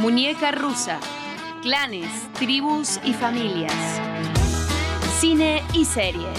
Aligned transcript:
Muñeca 0.00 0.52
rusa, 0.52 1.00
clanes, 1.60 2.08
tribus 2.34 3.00
y 3.04 3.12
familias. 3.12 3.74
Cine 5.18 5.60
y 5.72 5.84
series. 5.84 6.38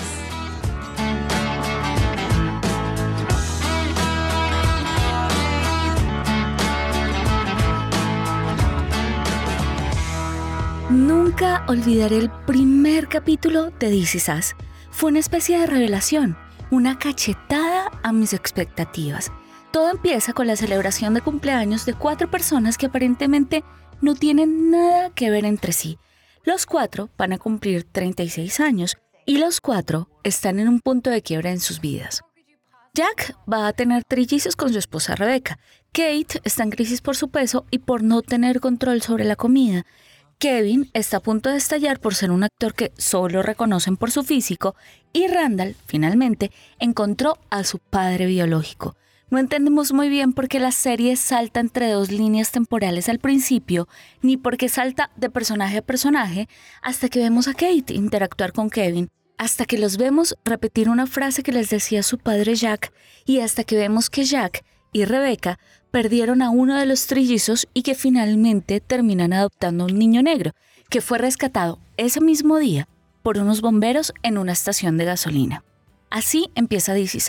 Nunca 10.90 11.66
olvidaré 11.68 12.18
el 12.18 12.32
primer 12.48 13.10
capítulo 13.10 13.72
de 13.72 13.90
This 13.90 14.16
Is 14.16 14.56
Fue 14.90 15.10
una 15.10 15.20
especie 15.20 15.60
de 15.60 15.68
revelación, 15.68 16.38
una 16.72 16.98
cachetada 16.98 17.92
a 18.04 18.14
mis 18.14 18.32
expectativas. 18.32 19.34
Todo 19.72 19.92
empieza 19.92 20.34
con 20.34 20.48
la 20.48 20.56
celebración 20.56 21.14
de 21.14 21.22
cumpleaños 21.22 21.86
de 21.86 21.94
cuatro 21.94 22.32
personas 22.32 22.78
que 22.78 22.88
aparentemente 22.88 23.64
no 24.02 24.16
tienen 24.16 24.72
nada 24.72 25.12
que 25.12 25.30
ver 25.30 25.46
entre 25.46 25.74
sí. 25.74 26.00
Los 26.44 26.66
cuatro 26.66 27.10
van 27.18 27.34
a 27.34 27.38
cumplir 27.38 27.84
36 27.84 28.60
años 28.62 28.98
y 29.28 29.38
los 29.38 29.62
cuatro 29.62 30.10
están 30.24 30.60
en 30.60 30.68
un 30.68 30.80
punto 30.80 31.12
de 31.12 31.22
quiebra 31.22 31.52
en 31.52 31.60
sus 31.60 31.82
vidas. 31.82 32.22
Jack 32.96 33.36
va 33.52 33.68
a 33.68 33.74
tener 33.74 34.04
trillizos 34.04 34.56
con 34.56 34.74
su 34.74 34.80
esposa 34.80 35.16
Rebecca. 35.16 35.60
Kate 35.92 36.42
está 36.44 36.64
en 36.64 36.72
crisis 36.72 37.02
por 37.02 37.16
su 37.16 37.30
peso 37.30 37.66
y 37.70 37.78
por 37.78 38.02
no 38.02 38.24
tener 38.24 38.60
control 38.60 39.04
sobre 39.04 39.24
la 39.24 39.36
comida. 39.36 39.86
Kevin 40.40 40.90
está 40.94 41.18
a 41.18 41.20
punto 41.20 41.52
de 41.52 41.58
estallar 41.58 42.00
por 42.00 42.16
ser 42.16 42.32
un 42.32 42.44
actor 42.44 42.74
que 42.74 42.92
solo 42.98 43.44
reconocen 43.44 43.98
por 43.98 44.10
su 44.10 44.24
físico 44.24 44.76
y 45.14 45.28
Randall, 45.28 45.76
finalmente, 45.86 46.52
encontró 46.80 47.38
a 47.52 47.64
su 47.64 47.78
padre 47.78 48.26
biológico. 48.26 48.96
No 49.32 49.38
entendemos 49.38 49.94
muy 49.94 50.10
bien 50.10 50.34
por 50.34 50.48
qué 50.48 50.60
la 50.60 50.72
serie 50.72 51.16
salta 51.16 51.60
entre 51.60 51.92
dos 51.92 52.12
líneas 52.12 52.52
temporales 52.52 53.10
al 53.10 53.20
principio, 53.20 53.88
ni 54.24 54.38
por 54.38 54.58
qué 54.58 54.70
salta 54.70 55.12
de 55.18 55.30
personaje 55.30 55.78
a 55.78 55.82
personaje, 55.84 56.50
hasta 56.82 57.10
que 57.10 57.20
vemos 57.20 57.48
a 57.48 57.54
Kate 57.54 57.94
interactuar 57.94 58.54
con 58.54 58.72
Kevin, 58.72 59.10
hasta 59.38 59.66
que 59.66 59.78
los 59.78 59.98
vemos 59.98 60.36
repetir 60.44 60.90
una 60.90 61.06
frase 61.06 61.44
que 61.44 61.52
les 61.52 61.70
decía 61.70 62.02
su 62.02 62.18
padre 62.18 62.56
Jack, 62.56 62.92
y 63.24 63.42
hasta 63.42 63.64
que 63.64 63.78
vemos 63.78 64.10
que 64.10 64.24
Jack 64.24 64.66
y 64.92 65.06
Rebecca 65.06 65.60
perdieron 65.92 66.42
a 66.42 66.50
uno 66.50 66.76
de 66.76 66.88
los 66.88 67.06
trillizos 67.06 67.68
y 67.72 67.84
que 67.84 67.94
finalmente 67.94 68.80
terminan 68.80 69.34
adoptando 69.34 69.86
un 69.86 70.00
niño 70.00 70.24
negro, 70.24 70.54
que 70.90 71.02
fue 71.02 71.20
rescatado 71.20 71.78
ese 71.98 72.20
mismo 72.20 72.58
día 72.58 72.88
por 73.22 73.38
unos 73.38 73.62
bomberos 73.62 74.12
en 74.24 74.40
una 74.40 74.54
estación 74.54 74.98
de 74.98 75.06
gasolina. 75.06 75.64
Así 76.10 76.50
empieza 76.56 76.94
DC 76.94 77.20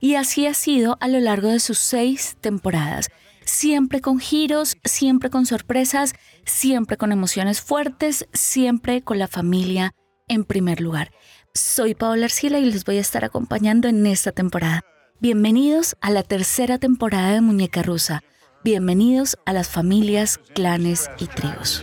y 0.00 0.14
así 0.14 0.46
ha 0.46 0.54
sido 0.54 0.96
a 1.00 1.08
lo 1.08 1.20
largo 1.20 1.48
de 1.48 1.60
sus 1.60 1.78
seis 1.78 2.36
temporadas, 2.40 3.10
siempre 3.44 4.00
con 4.00 4.18
giros, 4.18 4.76
siempre 4.84 5.28
con 5.28 5.44
sorpresas, 5.44 6.14
siempre 6.44 6.96
con 6.96 7.12
emociones 7.12 7.60
fuertes, 7.60 8.26
siempre 8.32 9.02
con 9.02 9.18
la 9.18 9.28
familia 9.28 9.94
en 10.26 10.44
primer 10.44 10.80
lugar. 10.80 11.10
Soy 11.52 11.94
Paola 11.94 12.26
Arcila 12.26 12.58
y 12.58 12.64
les 12.64 12.84
voy 12.84 12.96
a 12.96 13.00
estar 13.00 13.24
acompañando 13.24 13.88
en 13.88 14.06
esta 14.06 14.32
temporada. 14.32 14.84
Bienvenidos 15.20 15.96
a 16.00 16.10
la 16.10 16.22
tercera 16.22 16.78
temporada 16.78 17.32
de 17.32 17.40
Muñeca 17.42 17.82
Rusa. 17.82 18.22
Bienvenidos 18.64 19.36
a 19.44 19.52
las 19.52 19.68
familias, 19.68 20.38
clanes 20.54 21.10
y 21.18 21.26
tribus. 21.26 21.82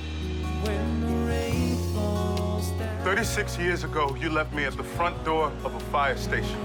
36 3.07 3.57
years 3.57 3.85
ago, 3.85 4.13
you 4.19 4.29
left 4.29 4.53
me 4.53 4.65
at 4.65 4.75
the 4.75 4.83
front 4.83 5.23
door 5.23 5.49
of 5.63 5.73
a 5.73 5.79
fire 5.79 6.17
station. 6.17 6.59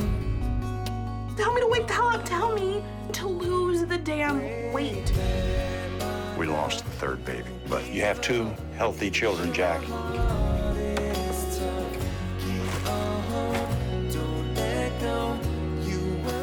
Tell 1.36 1.54
me 1.54 1.60
to 1.60 1.68
wake 1.68 1.86
the 1.86 1.92
hell 1.92 2.08
up. 2.08 2.24
Tell 2.24 2.52
me 2.52 2.82
to 3.12 3.28
lose 3.28 3.86
the 3.86 3.96
damn 3.96 4.72
weight. 4.72 5.12
We 6.36 6.46
lost 6.46 6.84
the 6.84 6.90
third 6.90 7.24
baby, 7.24 7.48
but 7.68 7.86
you 7.86 8.00
have 8.00 8.20
two 8.20 8.52
healthy 8.76 9.08
children, 9.08 9.52
Jack. 9.52 9.80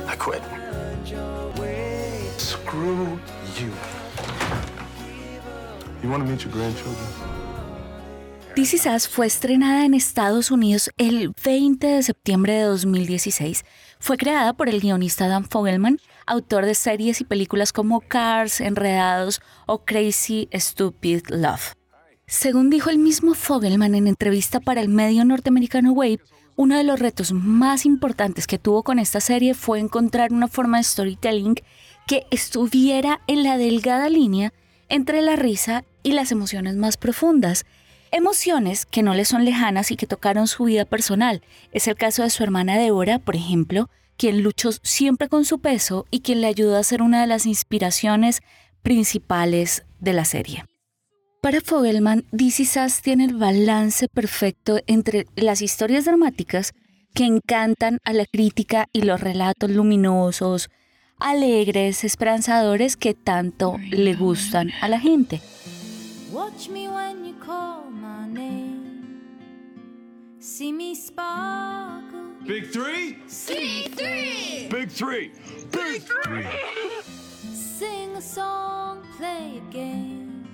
I 0.08 0.16
quit. 0.18 0.42
Screw 2.40 3.20
you. 3.58 3.74
You 6.02 6.10
want 6.10 6.24
to 6.24 6.32
meet 6.32 6.46
your 6.46 6.54
grandchildren? 6.54 7.39
This 8.60 8.74
Is 8.74 9.08
fue 9.08 9.26
estrenada 9.26 9.86
en 9.86 9.94
Estados 9.94 10.52
Unidos 10.52 10.90
el 10.98 11.32
20 11.46 11.88
de 11.88 12.04
septiembre 12.04 12.52
de 12.56 12.64
2016. 12.64 13.64
Fue 14.02 14.18
creada 14.18 14.52
por 14.52 14.68
el 14.68 14.82
guionista 14.82 15.30
Dan 15.30 15.46
Fogelman, 15.46 15.98
autor 16.26 16.66
de 16.66 16.76
series 16.76 17.22
y 17.22 17.24
películas 17.24 17.72
como 17.72 18.02
Cars, 18.02 18.60
Enredados 18.60 19.40
o 19.66 19.86
Crazy 19.86 20.50
Stupid 20.54 21.28
Love. 21.30 21.76
Según 22.28 22.70
dijo 22.70 22.90
el 22.90 22.98
mismo 22.98 23.34
Fogelman 23.34 23.96
en 23.96 24.08
entrevista 24.08 24.60
para 24.60 24.82
el 24.82 24.90
medio 24.90 25.24
norteamericano 25.24 25.94
Wave, 25.94 26.20
uno 26.58 26.76
de 26.76 26.84
los 26.84 27.00
retos 27.00 27.32
más 27.32 27.86
importantes 27.86 28.46
que 28.46 28.60
tuvo 28.60 28.84
con 28.84 29.00
esta 29.00 29.22
serie 29.22 29.54
fue 29.54 29.80
encontrar 29.80 30.34
una 30.34 30.50
forma 30.50 30.80
de 30.80 30.84
storytelling 30.84 31.56
que 32.08 32.26
estuviera 32.30 33.22
en 33.26 33.44
la 33.44 33.58
delgada 33.58 34.10
línea 34.10 34.52
entre 34.90 35.22
la 35.22 35.38
risa 35.38 35.86
y 36.04 36.12
las 36.12 36.34
emociones 36.34 36.76
más 36.76 36.98
profundas. 36.98 37.66
Emociones 38.12 38.88
que 38.88 39.04
no 39.04 39.14
le 39.14 39.24
son 39.24 39.46
lejanas 39.46 39.92
y 39.92 39.96
que 39.96 40.08
tocaron 40.08 40.48
su 40.48 40.64
vida 40.64 40.86
personal. 40.86 41.44
Es 41.72 41.88
el 41.88 41.96
caso 41.96 42.24
de 42.24 42.32
su 42.32 42.42
hermana 42.42 42.78
Deborah, 42.78 43.20
por 43.20 43.36
ejemplo, 43.36 43.90
quien 44.18 44.42
luchó 44.42 44.72
siempre 44.72 45.30
con 45.30 45.46
su 45.46 45.60
peso 45.60 46.08
y 46.10 46.22
quien 46.22 46.42
le 46.42 46.48
ayudó 46.48 46.78
a 46.78 46.84
ser 46.84 47.04
una 47.04 47.22
de 47.22 47.28
las 47.28 47.46
inspiraciones 47.46 48.42
principales 48.82 49.86
de 50.00 50.14
la 50.14 50.26
serie. 50.26 50.66
Para 51.42 51.62
Fogelman, 51.62 52.26
DC 52.32 52.66
Sass 52.66 53.02
tiene 53.02 53.26
el 53.26 53.36
balance 53.36 54.08
perfecto 54.08 54.80
entre 54.88 55.28
las 55.36 55.62
historias 55.62 56.06
dramáticas 56.06 56.74
que 57.14 57.26
encantan 57.26 58.00
a 58.04 58.14
la 58.14 58.26
crítica 58.26 58.88
y 58.92 59.04
los 59.04 59.22
relatos 59.22 59.70
luminosos, 59.70 60.70
alegres, 61.20 62.04
esperanzadores 62.04 62.98
que 62.98 63.14
tanto 63.14 63.78
le 63.90 64.16
gustan 64.16 64.72
a 64.82 64.90
la 64.90 65.00
gente. 65.00 65.42
Big 72.46 72.72
three? 72.72 73.18
three! 73.96 74.68
Big 74.70 74.90
three! 74.90 75.32
Big 75.72 76.04
three! 76.24 76.46
Sing 77.52 78.16
a 78.16 78.22
song, 78.22 79.02
play 79.18 79.58
a 79.58 79.74
game. 79.74 80.46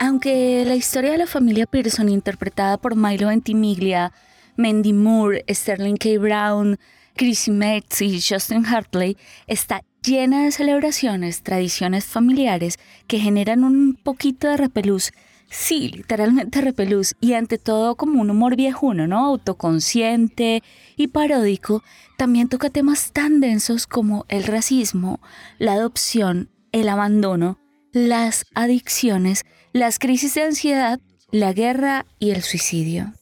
Aunque 0.00 0.64
la 0.66 0.76
historia 0.76 1.12
de 1.12 1.18
la 1.18 1.26
familia 1.26 1.66
Pearson, 1.66 2.08
interpretada 2.08 2.78
por 2.78 2.96
Milo 2.96 3.28
Ventimiglia, 3.28 4.12
Mandy 4.56 4.94
Moore, 4.94 5.44
Sterling 5.48 5.96
K. 5.96 6.16
Brown, 6.18 6.78
Chrissy 7.16 7.50
Metz 7.50 8.00
y 8.00 8.18
Justin 8.20 8.64
Hartley, 8.64 9.18
está 9.46 9.82
llena 10.04 10.44
de 10.44 10.52
celebraciones, 10.52 11.42
tradiciones 11.42 12.04
familiares 12.04 12.78
que 13.06 13.18
generan 13.18 13.64
un 13.64 13.94
poquito 13.94 14.48
de 14.48 14.56
repelús. 14.56 15.12
Sí, 15.50 15.88
literalmente 15.88 16.60
repelús, 16.60 17.14
y 17.20 17.34
ante 17.34 17.58
todo 17.58 17.94
como 17.94 18.20
un 18.20 18.30
humor 18.30 18.56
viejuno, 18.56 19.06
¿no? 19.06 19.24
Autoconsciente 19.24 20.62
y 20.96 21.08
paródico, 21.08 21.82
también 22.18 22.48
toca 22.48 22.70
temas 22.70 23.12
tan 23.12 23.40
densos 23.40 23.86
como 23.86 24.24
el 24.28 24.44
racismo, 24.44 25.20
la 25.58 25.74
adopción, 25.74 26.50
el 26.72 26.88
abandono, 26.88 27.58
las 27.92 28.46
adicciones, 28.54 29.44
las 29.72 29.98
crisis 29.98 30.34
de 30.34 30.42
ansiedad, 30.42 31.00
la 31.30 31.52
guerra 31.52 32.06
y 32.18 32.30
el 32.30 32.42
suicidio. 32.42 33.12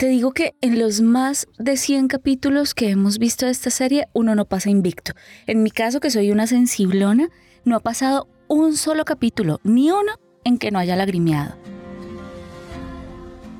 Te 0.00 0.08
digo 0.08 0.32
que 0.32 0.54
en 0.62 0.78
los 0.78 1.02
más 1.02 1.46
de 1.58 1.76
100 1.76 2.08
capítulos 2.08 2.72
que 2.72 2.88
hemos 2.88 3.18
visto 3.18 3.44
de 3.44 3.52
esta 3.52 3.68
serie, 3.68 4.06
uno 4.14 4.34
no 4.34 4.46
pasa 4.46 4.70
invicto. 4.70 5.12
En 5.46 5.62
mi 5.62 5.70
caso, 5.70 6.00
que 6.00 6.10
soy 6.10 6.30
una 6.30 6.46
sensiblona, 6.46 7.28
no 7.66 7.76
ha 7.76 7.80
pasado 7.80 8.26
un 8.48 8.78
solo 8.78 9.04
capítulo, 9.04 9.60
ni 9.62 9.90
uno, 9.90 10.12
en 10.42 10.56
que 10.56 10.70
no 10.70 10.78
haya 10.78 10.96
lagrimeado. 10.96 11.54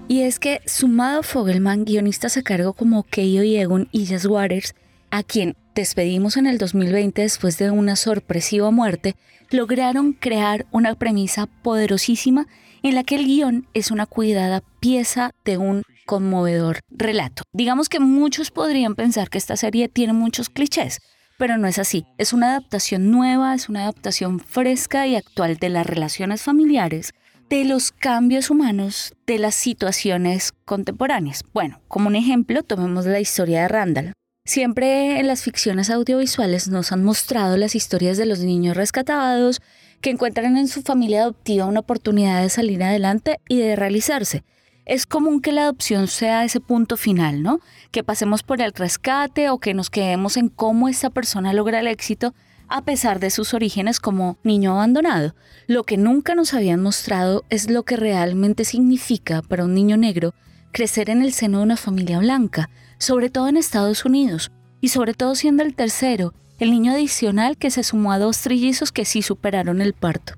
Y 0.09 0.23
es 0.23 0.39
que, 0.39 0.63
sumado 0.65 1.23
Fogelman, 1.23 1.85
guionistas 1.85 2.39
a 2.39 2.43
cargo 2.43 2.73
como 2.73 3.03
Keio 3.03 3.43
Yegun 3.43 3.91
y 3.93 4.07
Jess 4.07 4.25
Waters, 4.25 4.75
a 5.11 5.23
quien 5.23 5.59
despedimos 5.75 6.39
en 6.39 6.47
el 6.47 6.57
2020 6.57 7.21
después 7.21 7.59
de 7.59 7.71
una 7.71 7.97
sorpresiva 7.97 8.71
muerte, 8.71 9.15
lograron 9.51 10.15
crear 10.15 10.65
una 10.71 10.95
premisa 10.95 11.45
poderosísima 11.45 12.47
en 12.83 12.95
la 12.95 13.05
que 13.05 13.17
el 13.17 13.27
guion 13.27 13.67
es 13.75 13.91
una 13.91 14.07
cuidada 14.07 14.63
pieza 14.81 15.33
de 15.45 15.59
un 15.59 15.83
conmovedor 16.11 16.81
relato. 16.89 17.45
Digamos 17.53 17.89
que 17.89 18.01
muchos 18.01 18.51
podrían 18.51 18.97
pensar 18.97 19.31
que 19.31 19.39
esta 19.39 19.57
serie 19.57 19.89
tiene 19.89 20.13
muchos 20.13 20.51
clichés, 20.51 20.99
pero 21.39 21.57
no 21.57 21.69
es 21.69 21.79
así. 21.79 22.05
Es 22.19 22.33
una 22.33 22.49
adaptación 22.51 23.13
nueva, 23.13 23.55
es 23.55 23.69
una 23.69 23.83
adaptación 23.83 24.41
fresca 24.41 25.07
y 25.07 25.15
actual 25.15 25.59
de 25.59 25.69
las 25.69 25.87
relaciones 25.87 26.43
familiares, 26.43 27.13
de 27.49 27.65
los 27.65 27.93
cambios 27.93 28.51
humanos, 28.51 29.15
de 29.25 29.39
las 29.39 29.55
situaciones 29.55 30.51
contemporáneas. 30.65 31.45
Bueno, 31.55 31.81
como 31.87 32.09
un 32.09 32.17
ejemplo, 32.17 32.65
tomemos 32.65 33.07
la 33.07 33.21
historia 33.21 33.63
de 33.63 33.69
Randall. 33.69 34.13
Siempre 34.45 35.21
en 35.21 35.29
las 35.29 35.45
ficciones 35.45 35.91
audiovisuales 35.91 36.67
nos 36.67 36.91
han 36.91 37.05
mostrado 37.05 37.57
las 37.57 37.77
historias 37.77 38.19
de 38.19 38.27
los 38.27 38.41
niños 38.41 38.77
rescatados 38.77 39.63
que 40.01 40.11
encuentran 40.11 40.57
en 40.57 40.67
su 40.67 40.83
familia 40.83 41.23
adoptiva 41.23 41.67
una 41.67 41.81
oportunidad 41.81 42.43
de 42.43 42.49
salir 42.49 42.83
adelante 42.83 43.39
y 43.49 43.59
de 43.59 43.77
realizarse. 43.77 44.43
Es 44.91 45.07
común 45.07 45.41
que 45.41 45.53
la 45.53 45.63
adopción 45.63 46.09
sea 46.09 46.45
ese 46.45 46.59
punto 46.59 46.97
final, 46.97 47.45
¿no? 47.45 47.61
Que 47.93 48.03
pasemos 48.03 48.43
por 48.43 48.61
el 48.61 48.73
rescate 48.73 49.49
o 49.49 49.59
que 49.59 49.73
nos 49.73 49.89
quedemos 49.89 50.37
en 50.37 50.49
cómo 50.49 50.89
esa 50.89 51.11
persona 51.11 51.53
logra 51.53 51.79
el 51.79 51.87
éxito 51.87 52.35
a 52.67 52.83
pesar 52.83 53.21
de 53.21 53.31
sus 53.31 53.55
orígenes 53.55 54.01
como 54.01 54.37
niño 54.43 54.73
abandonado. 54.73 55.37
Lo 55.69 55.85
que 55.85 55.97
nunca 55.97 56.35
nos 56.35 56.55
habían 56.55 56.83
mostrado 56.83 57.45
es 57.51 57.71
lo 57.71 57.85
que 57.85 57.95
realmente 57.97 58.65
significa 58.65 59.43
para 59.43 59.65
un 59.65 59.75
niño 59.75 59.97
negro 59.97 60.35
crecer 60.73 61.09
en 61.09 61.23
el 61.23 61.33
seno 61.33 61.59
de 61.59 61.65
una 61.67 61.77
familia 61.77 62.19
blanca, 62.19 62.69
sobre 62.99 63.31
todo 63.31 63.47
en 63.47 63.59
Estados 63.59 64.05
Unidos, 64.05 64.51
y 64.81 64.89
sobre 64.89 65.15
todo 65.15 65.37
siendo 65.37 65.63
el 65.63 65.77
tercero, 65.77 66.35
el 66.59 66.73
niño 66.73 66.91
adicional 66.91 67.57
que 67.57 67.71
se 67.71 67.85
sumó 67.85 68.11
a 68.11 68.19
dos 68.19 68.39
trillizos 68.39 68.91
que 68.91 69.05
sí 69.05 69.23
superaron 69.23 69.83
el 69.83 69.93
parto. 69.93 70.35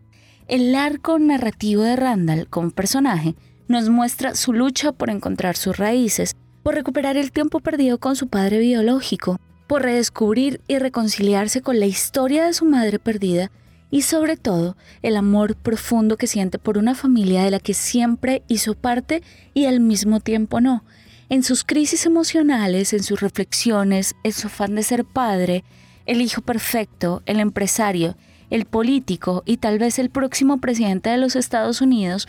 El 0.46 0.74
arco 0.74 1.18
narrativo 1.18 1.84
de 1.84 1.96
Randall 1.96 2.48
como 2.48 2.70
personaje 2.70 3.34
nos 3.68 3.88
muestra 3.88 4.34
su 4.34 4.52
lucha 4.52 4.92
por 4.92 5.10
encontrar 5.10 5.56
sus 5.56 5.76
raíces, 5.76 6.34
por 6.62 6.74
recuperar 6.74 7.16
el 7.16 7.32
tiempo 7.32 7.60
perdido 7.60 7.98
con 7.98 8.16
su 8.16 8.28
padre 8.28 8.58
biológico, 8.58 9.40
por 9.66 9.82
redescubrir 9.82 10.60
y 10.68 10.78
reconciliarse 10.78 11.62
con 11.62 11.80
la 11.80 11.86
historia 11.86 12.44
de 12.46 12.52
su 12.52 12.64
madre 12.64 12.98
perdida 12.98 13.50
y 13.90 14.02
sobre 14.02 14.36
todo 14.36 14.76
el 15.02 15.16
amor 15.16 15.54
profundo 15.54 16.16
que 16.16 16.26
siente 16.26 16.58
por 16.58 16.78
una 16.78 16.94
familia 16.94 17.44
de 17.44 17.50
la 17.50 17.60
que 17.60 17.74
siempre 17.74 18.42
hizo 18.48 18.74
parte 18.74 19.22
y 19.54 19.66
al 19.66 19.80
mismo 19.80 20.20
tiempo 20.20 20.60
no, 20.60 20.84
en 21.28 21.42
sus 21.42 21.64
crisis 21.64 22.06
emocionales, 22.06 22.92
en 22.92 23.02
sus 23.02 23.20
reflexiones, 23.20 24.14
en 24.24 24.32
su 24.32 24.48
afán 24.48 24.74
de 24.74 24.82
ser 24.82 25.04
padre, 25.04 25.64
el 26.06 26.20
hijo 26.20 26.42
perfecto, 26.42 27.22
el 27.26 27.38
empresario, 27.40 28.16
el 28.50 28.64
político 28.64 29.42
y 29.46 29.58
tal 29.58 29.78
vez 29.78 29.98
el 29.98 30.10
próximo 30.10 30.58
presidente 30.58 31.10
de 31.10 31.16
los 31.16 31.36
Estados 31.36 31.80
Unidos, 31.80 32.28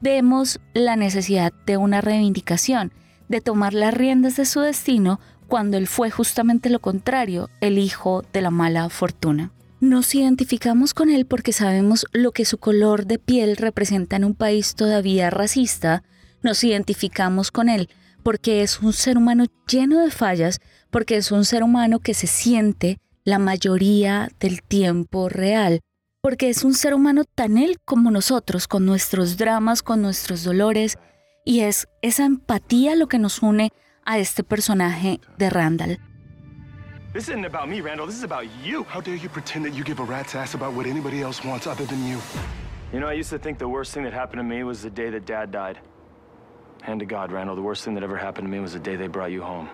vemos 0.00 0.60
la 0.74 0.96
necesidad 0.96 1.52
de 1.66 1.76
una 1.76 2.00
reivindicación, 2.00 2.92
de 3.28 3.40
tomar 3.40 3.74
las 3.74 3.94
riendas 3.94 4.36
de 4.36 4.44
su 4.44 4.60
destino 4.60 5.20
cuando 5.48 5.76
él 5.76 5.86
fue 5.86 6.10
justamente 6.10 6.70
lo 6.70 6.80
contrario, 6.80 7.48
el 7.60 7.78
hijo 7.78 8.24
de 8.32 8.42
la 8.42 8.50
mala 8.50 8.88
fortuna. 8.88 9.52
Nos 9.80 10.14
identificamos 10.14 10.92
con 10.92 11.08
él 11.08 11.24
porque 11.26 11.52
sabemos 11.52 12.06
lo 12.12 12.32
que 12.32 12.44
su 12.44 12.58
color 12.58 13.06
de 13.06 13.18
piel 13.18 13.56
representa 13.56 14.16
en 14.16 14.24
un 14.24 14.34
país 14.34 14.74
todavía 14.74 15.30
racista, 15.30 16.02
nos 16.42 16.62
identificamos 16.64 17.50
con 17.50 17.68
él 17.68 17.88
porque 18.22 18.62
es 18.62 18.80
un 18.80 18.92
ser 18.92 19.16
humano 19.16 19.46
lleno 19.66 20.00
de 20.00 20.10
fallas, 20.10 20.60
porque 20.90 21.16
es 21.16 21.32
un 21.32 21.44
ser 21.44 21.62
humano 21.62 22.00
que 22.00 22.14
se 22.14 22.26
siente 22.26 22.98
la 23.24 23.38
mayoría 23.38 24.30
del 24.40 24.62
tiempo 24.62 25.28
real, 25.28 25.80
porque 26.20 26.48
es 26.48 26.64
un 26.64 26.74
ser 26.74 26.94
humano 26.94 27.24
tan 27.24 27.58
él 27.58 27.78
como 27.84 28.10
nosotros, 28.10 28.66
con 28.66 28.84
nuestros 28.84 29.36
dramas, 29.36 29.82
con 29.82 30.02
nuestros 30.02 30.44
dolores, 30.44 30.98
y 31.44 31.60
es 31.60 31.88
esa 32.02 32.24
empatía 32.24 32.96
lo 32.96 33.06
que 33.06 33.18
nos 33.18 33.42
une 33.42 33.70
a 34.04 34.18
este 34.18 34.42
personaje 34.42 35.20
de 35.38 35.50
Randall. 35.50 35.98
This 37.12 37.28
isn't 37.28 37.46
about 37.46 37.68
me, 37.68 37.80
Randall. 37.80 38.06
This 38.06 38.18
is 38.18 38.24
about 38.24 38.44
you. 38.62 38.84
How 38.84 39.00
dare 39.00 39.16
you 39.16 39.30
pretend 39.30 39.64
that 39.64 39.74
you 39.74 39.82
give 39.82 40.00
a 40.00 40.04
rat's 40.04 40.34
ass 40.34 40.54
about 40.54 40.74
what 40.74 40.86
anybody 40.86 41.22
else 41.22 41.42
wants 41.42 41.66
other 41.66 41.86
than 41.86 42.06
you? 42.06 42.18
You 42.92 43.00
know, 43.00 43.08
I 43.08 43.14
used 43.14 43.30
to 43.30 43.38
think 43.38 43.58
the 43.58 43.68
worst 43.68 43.94
thing 43.94 44.04
that 44.04 44.12
happened 44.12 44.40
to 44.40 44.44
me 44.44 44.62
was 44.62 44.82
the 44.82 44.90
day 44.90 45.10
that 45.10 45.24
Dad 45.24 45.50
died. 45.50 45.78
Hand 46.82 47.00
to 47.00 47.06
God, 47.06 47.32
Randall, 47.32 47.56
the 47.56 47.62
worst 47.62 47.84
thing 47.84 47.94
that 47.94 48.02
ever 48.02 48.16
happened 48.16 48.46
to 48.46 48.50
me 48.50 48.60
was 48.60 48.72
the 48.72 48.78
day 48.78 48.96
they 48.96 49.08
brought 49.08 49.30
you 49.30 49.42
home. 49.42 49.68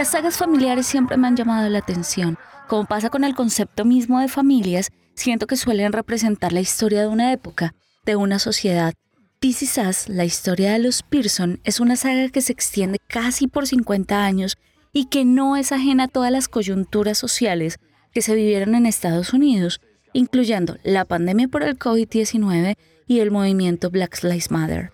Las 0.00 0.12
sagas 0.12 0.38
familiares 0.38 0.86
siempre 0.86 1.18
me 1.18 1.28
han 1.28 1.36
llamado 1.36 1.68
la 1.68 1.80
atención. 1.80 2.38
Como 2.68 2.86
pasa 2.86 3.10
con 3.10 3.22
el 3.22 3.34
concepto 3.34 3.84
mismo 3.84 4.18
de 4.18 4.28
familias, 4.28 4.88
siento 5.14 5.46
que 5.46 5.58
suelen 5.58 5.92
representar 5.92 6.54
la 6.54 6.60
historia 6.60 7.02
de 7.02 7.08
una 7.08 7.34
época, 7.34 7.74
de 8.06 8.16
una 8.16 8.38
sociedad. 8.38 8.94
This 9.40 9.60
Is 9.60 9.76
Us, 9.76 10.08
la 10.08 10.24
historia 10.24 10.72
de 10.72 10.78
los 10.78 11.02
Pearson, 11.02 11.60
es 11.64 11.80
una 11.80 11.96
saga 11.96 12.30
que 12.30 12.40
se 12.40 12.50
extiende 12.50 12.98
casi 13.08 13.46
por 13.46 13.66
50 13.66 14.24
años 14.24 14.56
y 14.90 15.04
que 15.10 15.26
no 15.26 15.54
es 15.54 15.70
ajena 15.70 16.04
a 16.04 16.08
todas 16.08 16.32
las 16.32 16.48
coyunturas 16.48 17.18
sociales 17.18 17.76
que 18.14 18.22
se 18.22 18.34
vivieron 18.34 18.74
en 18.74 18.86
Estados 18.86 19.34
Unidos, 19.34 19.82
incluyendo 20.14 20.78
la 20.82 21.04
pandemia 21.04 21.48
por 21.48 21.62
el 21.62 21.78
COVID-19 21.78 22.74
y 23.06 23.20
el 23.20 23.30
movimiento 23.30 23.90
Black 23.90 24.22
Lives 24.22 24.50
Matter. 24.50 24.92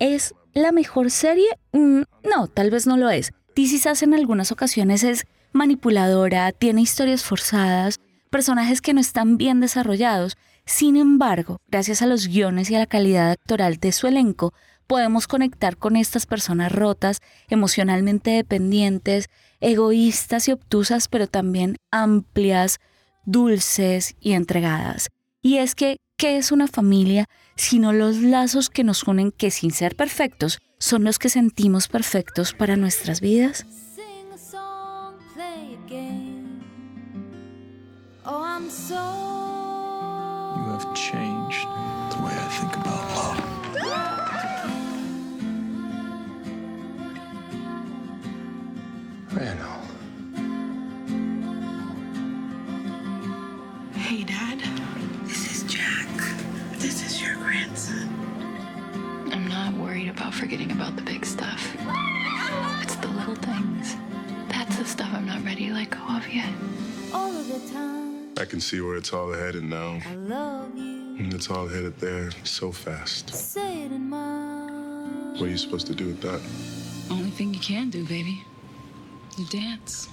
¿Es 0.00 0.34
la 0.54 0.72
mejor 0.72 1.12
serie? 1.12 1.46
Mm, 1.70 2.02
no, 2.28 2.48
tal 2.48 2.72
vez 2.72 2.88
no 2.88 2.96
lo 2.96 3.10
es. 3.10 3.32
This 3.60 3.74
Is 3.74 4.02
en 4.02 4.14
algunas 4.14 4.52
ocasiones 4.52 5.04
es 5.04 5.26
manipuladora, 5.52 6.50
tiene 6.50 6.80
historias 6.80 7.22
forzadas, 7.22 8.00
personajes 8.30 8.80
que 8.80 8.94
no 8.94 9.02
están 9.02 9.36
bien 9.36 9.60
desarrollados. 9.60 10.38
Sin 10.64 10.96
embargo, 10.96 11.58
gracias 11.68 12.00
a 12.00 12.06
los 12.06 12.28
guiones 12.28 12.70
y 12.70 12.76
a 12.76 12.78
la 12.78 12.86
calidad 12.86 13.32
actoral 13.32 13.76
de 13.76 13.92
su 13.92 14.06
elenco, 14.06 14.54
podemos 14.86 15.26
conectar 15.26 15.76
con 15.76 15.96
estas 15.96 16.24
personas 16.24 16.72
rotas, 16.72 17.20
emocionalmente 17.50 18.30
dependientes, 18.30 19.28
egoístas 19.60 20.48
y 20.48 20.52
obtusas, 20.52 21.08
pero 21.08 21.26
también 21.26 21.76
amplias, 21.90 22.78
dulces 23.26 24.16
y 24.20 24.32
entregadas. 24.32 25.10
Y 25.42 25.58
es 25.58 25.74
que, 25.74 25.98
¿qué 26.20 26.36
es 26.36 26.52
una 26.52 26.68
familia 26.68 27.30
sino 27.56 27.94
los 27.94 28.18
lazos 28.18 28.68
que 28.68 28.84
nos 28.84 29.04
unen 29.04 29.32
que 29.32 29.50
sin 29.50 29.70
ser 29.70 29.96
perfectos 29.96 30.58
son 30.78 31.02
los 31.02 31.18
que 31.18 31.30
sentimos 31.30 31.88
perfectos 31.88 32.52
para 32.52 32.76
nuestras 32.76 33.22
vidas? 33.22 33.64
Not 59.70 59.80
worried 59.80 60.08
about 60.08 60.34
forgetting 60.34 60.72
about 60.72 60.96
the 60.96 61.02
big 61.02 61.24
stuff. 61.24 61.76
It's 62.82 62.96
the 62.96 63.08
little 63.08 63.34
things. 63.36 63.96
That's 64.48 64.76
the 64.76 64.84
stuff 64.84 65.08
I'm 65.12 65.26
not 65.26 65.44
ready 65.44 65.68
to 65.68 65.74
let 65.74 65.90
go 65.90 65.98
of 66.08 66.26
yet. 66.28 66.50
All 67.12 67.30
of 67.30 67.46
the 67.46 67.72
time. 67.72 68.28
I 68.38 68.44
can 68.44 68.60
see 68.60 68.80
where 68.80 68.96
it's 68.96 69.12
all 69.12 69.32
headed 69.32 69.64
now. 69.64 69.98
I 70.06 70.14
love 70.14 70.76
you. 70.76 71.16
And 71.18 71.34
it's 71.34 71.50
all 71.50 71.68
headed 71.68 71.98
there 71.98 72.30
so 72.44 72.72
fast. 72.72 73.34
Say 73.34 73.84
it 73.84 73.92
in 73.92 74.08
my. 74.08 74.66
What 75.32 75.42
are 75.42 75.48
you 75.48 75.58
supposed 75.58 75.86
to 75.88 75.94
do 75.94 76.06
with 76.06 76.20
that? 76.22 76.40
Only 77.10 77.30
thing 77.30 77.54
you 77.54 77.60
can 77.60 77.90
do, 77.90 78.04
baby. 78.04 78.42
You 79.36 79.46
dance. 79.46 80.08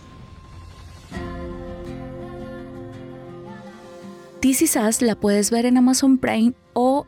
This 4.41 4.61
Is 4.61 4.77
Us 4.77 5.01
la 5.01 5.15
puedes 5.15 5.49
ver 5.49 5.65
en 5.65 5.77
Amazon 5.77 6.17
Prime 6.17 6.53
o 6.53 6.66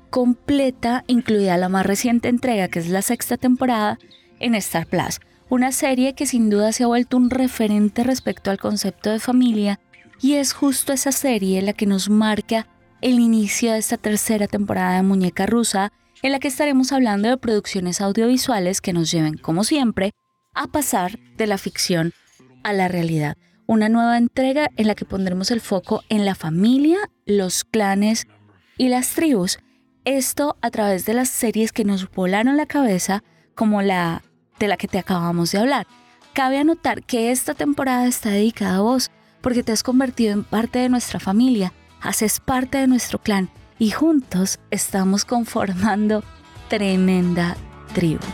completa, 0.09 1.03
incluida 1.07 1.57
la 1.57 1.69
más 1.69 1.85
reciente 1.85 2.29
entrega, 2.29 2.67
que 2.67 2.79
es 2.79 2.89
la 2.89 3.01
sexta 3.01 3.37
temporada, 3.37 3.97
en 4.39 4.55
Star 4.55 4.87
Plus. 4.87 5.19
Una 5.49 5.71
serie 5.71 6.13
que 6.13 6.25
sin 6.25 6.49
duda 6.49 6.71
se 6.71 6.83
ha 6.83 6.87
vuelto 6.87 7.17
un 7.17 7.29
referente 7.29 8.03
respecto 8.03 8.51
al 8.51 8.59
concepto 8.59 9.09
de 9.09 9.19
familia 9.19 9.79
y 10.21 10.33
es 10.33 10.53
justo 10.53 10.93
esa 10.93 11.11
serie 11.11 11.61
la 11.61 11.73
que 11.73 11.85
nos 11.85 12.09
marca 12.09 12.67
el 13.01 13.19
inicio 13.19 13.71
de 13.71 13.79
esta 13.79 13.97
tercera 13.97 14.47
temporada 14.47 14.97
de 14.97 15.03
Muñeca 15.03 15.45
Rusa, 15.45 15.91
en 16.21 16.33
la 16.33 16.39
que 16.39 16.49
estaremos 16.49 16.91
hablando 16.91 17.29
de 17.29 17.37
producciones 17.37 18.01
audiovisuales 18.01 18.81
que 18.81 18.93
nos 18.93 19.09
lleven, 19.09 19.37
como 19.37 19.63
siempre, 19.63 20.11
a 20.53 20.67
pasar 20.67 21.17
de 21.37 21.47
la 21.47 21.57
ficción 21.57 22.13
a 22.63 22.73
la 22.73 22.87
realidad. 22.87 23.37
Una 23.67 23.87
nueva 23.87 24.17
entrega 24.17 24.69
en 24.75 24.87
la 24.87 24.95
que 24.95 25.05
pondremos 25.05 25.51
el 25.51 25.61
foco 25.61 26.03
en 26.09 26.25
la 26.25 26.35
familia, 26.35 26.97
los 27.25 27.63
clanes 27.63 28.27
y 28.77 28.89
las 28.89 29.13
tribus. 29.13 29.59
Esto 30.06 30.58
a 30.62 30.72
través 30.72 31.06
de 31.06 31.13
las 31.13 31.29
series 31.29 31.72
que 31.72 31.84
nos 31.84 32.10
volaron 32.10 32.58
la 32.58 32.65
cabeza, 32.65 33.24
como 33.53 33.82
la 33.82 34.24
de 34.58 34.68
la 34.68 34.77
que 34.77 34.88
te 34.88 35.00
acabamos 35.00 35.51
de 35.51 35.60
hablar. 35.60 35.88
Cabe 36.34 36.58
anotar 36.58 37.03
que 37.03 37.32
esta 37.32 37.53
temporada 37.53 38.08
está 38.08 38.29
dedicada 38.29 38.77
a 38.77 38.82
vos, 38.82 39.12
porque 39.41 39.63
te 39.63 39.72
has 39.72 39.84
convertido 39.84 40.34
en 40.34 40.44
parte 40.44 40.79
de 40.79 40.89
nuestra 40.89 41.20
familia, 41.20 41.74
haces 42.01 42.39
parte 42.39 42.77
de 42.77 42.88
nuestro 42.88 43.20
clan 43.20 43.50
y 43.77 43.91
juntos 43.91 44.60
estamos 44.72 45.25
conformando 45.25 46.24
tremenda 46.70 47.56
tribu. 47.94 48.25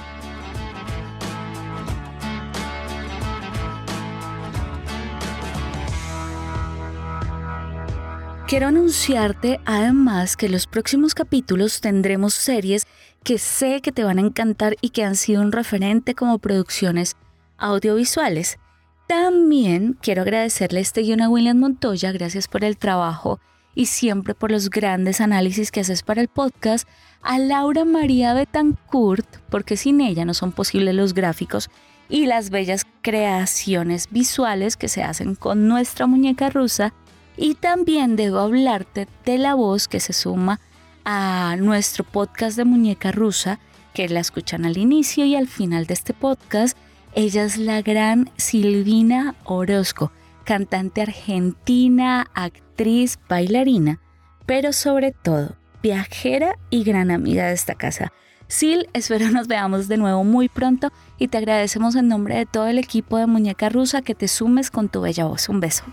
Quiero 8.47 8.67
anunciarte 8.67 9.59
además 9.65 10.37
que 10.37 10.49
los 10.49 10.67
próximos 10.67 11.15
capítulos 11.15 11.81
tendremos 11.81 12.35
series 12.35 12.85
que 13.23 13.39
sé 13.39 13.81
que 13.81 13.91
te 13.91 14.03
van 14.03 14.19
a 14.19 14.21
encantar 14.21 14.75
y 14.81 14.89
que 14.89 15.03
han 15.03 15.15
sido 15.15 15.41
un 15.41 15.51
referente 15.51 16.13
como 16.13 16.37
producciones 16.37 17.15
audiovisuales. 17.57 18.59
También 19.07 19.97
quiero 19.99 20.21
agradecerle 20.21 20.79
este 20.81 21.01
guion 21.01 21.21
a 21.21 21.29
William 21.29 21.57
Montoya, 21.57 22.11
gracias 22.11 22.47
por 22.47 22.63
el 22.63 22.77
trabajo 22.77 23.39
y 23.73 23.87
siempre 23.87 24.35
por 24.35 24.51
los 24.51 24.69
grandes 24.69 25.21
análisis 25.21 25.71
que 25.71 25.79
haces 25.79 26.03
para 26.03 26.21
el 26.21 26.27
podcast, 26.27 26.87
a 27.23 27.39
Laura 27.39 27.83
María 27.83 28.35
Betancourt, 28.35 29.37
porque 29.49 29.75
sin 29.75 30.01
ella 30.01 30.23
no 30.23 30.35
son 30.35 30.51
posibles 30.51 30.93
los 30.93 31.15
gráficos 31.15 31.71
y 32.09 32.27
las 32.27 32.51
bellas 32.51 32.85
creaciones 33.01 34.07
visuales 34.11 34.77
que 34.77 34.87
se 34.87 35.01
hacen 35.01 35.33
con 35.33 35.67
nuestra 35.67 36.05
muñeca 36.05 36.51
rusa, 36.51 36.93
y 37.37 37.55
también 37.55 38.15
debo 38.15 38.39
hablarte 38.39 39.07
de 39.25 39.37
la 39.37 39.55
voz 39.55 39.87
que 39.87 39.99
se 39.99 40.13
suma 40.13 40.59
a 41.03 41.55
nuestro 41.59 42.03
podcast 42.03 42.57
de 42.57 42.65
Muñeca 42.65 43.11
Rusa, 43.11 43.59
que 43.93 44.09
la 44.09 44.19
escuchan 44.19 44.65
al 44.65 44.77
inicio 44.77 45.25
y 45.25 45.35
al 45.35 45.47
final 45.47 45.85
de 45.85 45.93
este 45.93 46.13
podcast. 46.13 46.77
Ella 47.13 47.43
es 47.43 47.57
la 47.57 47.81
gran 47.81 48.29
Silvina 48.37 49.35
Orozco, 49.45 50.11
cantante 50.43 51.01
argentina, 51.01 52.27
actriz, 52.33 53.19
bailarina, 53.29 54.01
pero 54.45 54.73
sobre 54.73 55.11
todo 55.11 55.55
viajera 55.81 56.57
y 56.69 56.83
gran 56.83 57.11
amiga 57.11 57.47
de 57.47 57.53
esta 57.53 57.75
casa. 57.75 58.11
Sil, 58.49 58.89
espero 58.93 59.29
nos 59.31 59.47
veamos 59.47 59.87
de 59.87 59.97
nuevo 59.97 60.23
muy 60.23 60.49
pronto 60.49 60.91
y 61.17 61.29
te 61.29 61.37
agradecemos 61.37 61.95
en 61.95 62.07
nombre 62.07 62.35
de 62.35 62.45
todo 62.45 62.67
el 62.67 62.77
equipo 62.77 63.17
de 63.17 63.27
Muñeca 63.27 63.69
Rusa 63.69 64.01
que 64.01 64.15
te 64.15 64.27
sumes 64.27 64.69
con 64.69 64.89
tu 64.89 65.01
bella 65.01 65.25
voz. 65.25 65.49
Un 65.49 65.59
beso. 65.59 65.83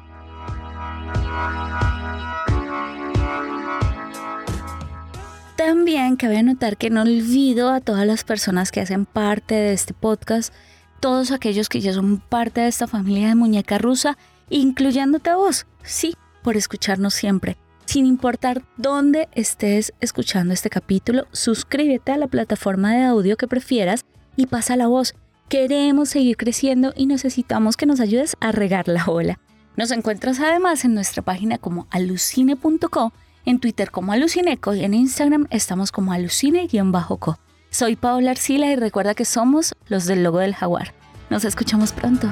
También 5.56 6.16
cabe 6.16 6.42
notar 6.42 6.76
que 6.76 6.90
no 6.90 7.02
olvido 7.02 7.70
a 7.70 7.80
todas 7.80 8.06
las 8.06 8.24
personas 8.24 8.72
que 8.72 8.80
hacen 8.80 9.06
parte 9.06 9.54
de 9.54 9.72
este 9.72 9.94
podcast, 9.94 10.52
todos 10.98 11.30
aquellos 11.30 11.68
que 11.68 11.80
ya 11.80 11.92
son 11.92 12.18
parte 12.18 12.62
de 12.62 12.68
esta 12.68 12.86
familia 12.86 13.28
de 13.28 13.34
muñeca 13.36 13.78
rusa, 13.78 14.18
incluyéndote 14.50 15.30
a 15.30 15.36
vos, 15.36 15.66
sí, 15.82 16.14
por 16.42 16.56
escucharnos 16.56 17.14
siempre. 17.14 17.56
Sin 17.84 18.06
importar 18.06 18.62
dónde 18.76 19.28
estés 19.32 19.92
escuchando 20.00 20.52
este 20.52 20.70
capítulo, 20.70 21.26
suscríbete 21.32 22.10
a 22.12 22.18
la 22.18 22.26
plataforma 22.26 22.92
de 22.94 23.02
audio 23.02 23.36
que 23.36 23.48
prefieras 23.48 24.04
y 24.36 24.46
pasa 24.46 24.76
la 24.76 24.88
voz. 24.88 25.14
Queremos 25.48 26.08
seguir 26.08 26.36
creciendo 26.36 26.92
y 26.96 27.06
necesitamos 27.06 27.76
que 27.76 27.86
nos 27.86 28.00
ayudes 28.00 28.36
a 28.40 28.50
regar 28.52 28.88
la 28.88 29.06
ola. 29.06 29.38
Nos 29.76 29.90
encuentras 29.90 30.38
además 30.40 30.84
en 30.84 30.94
nuestra 30.94 31.22
página 31.22 31.58
como 31.58 31.86
alucine.co 31.90 33.12
en 33.44 33.58
Twitter 33.58 33.90
como 33.90 34.12
Alucineco 34.12 34.74
y 34.74 34.84
en 34.84 34.94
Instagram 34.94 35.46
estamos 35.50 35.90
como 35.90 36.12
alucine-co. 36.12 37.38
Soy 37.70 37.96
Paola 37.96 38.32
Arcila 38.32 38.70
y 38.70 38.76
recuerda 38.76 39.14
que 39.14 39.24
somos 39.24 39.74
los 39.88 40.06
del 40.06 40.22
logo 40.22 40.38
del 40.38 40.54
jaguar. 40.54 40.94
Nos 41.30 41.44
escuchamos 41.44 41.92
pronto. 41.92 42.28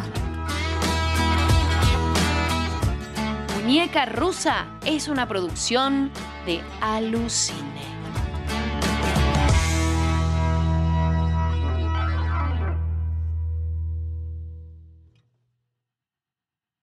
Muñeca 3.63 4.05
Rusa 4.07 4.67
es 4.85 5.09
una 5.09 5.27
producción 5.27 6.11
de 6.45 6.61
Alucine. 6.81 7.70